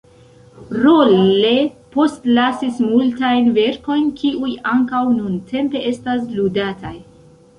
[0.83, 1.51] Rolle
[1.95, 6.95] postlasis multajn verkojn, kiuj ankaŭ nuntempe estas ludataj.